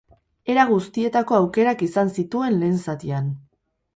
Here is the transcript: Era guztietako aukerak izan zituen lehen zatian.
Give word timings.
Era 0.53 0.63
guztietako 0.69 1.37
aukerak 1.41 1.85
izan 1.89 2.11
zituen 2.17 2.57
lehen 2.63 2.83
zatian. 2.89 3.31